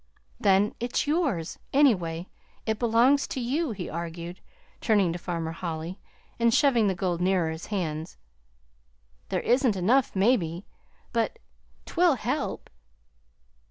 [0.39, 2.25] Then, it's yours, anyway
[2.65, 4.41] it belongs to you," he argued,
[4.79, 5.99] turning to Farmer Holly,
[6.39, 8.17] and shoving the gold nearer to his hands.
[9.29, 10.65] "There isn't enough, maybe
[11.13, 11.37] but
[11.85, 12.71] 't will help!"